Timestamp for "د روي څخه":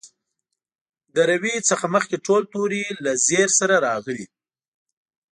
1.15-1.85